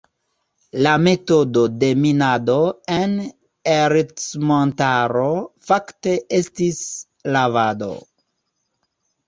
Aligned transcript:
La 0.85 0.93
metodo 1.07 1.65
de 1.83 1.89
minado 2.05 2.55
en 2.95 3.13
Ercmontaro 3.75 5.29
fakte 5.71 6.17
estis 6.41 6.83
"lavado". 7.39 7.95